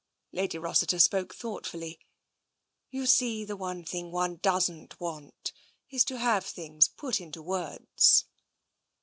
[0.31, 1.99] Lady Rossiter spoke thoughtfully."
[2.89, 5.53] You see, the one thing one doesn't want,
[5.91, 8.25] is to have things put into words."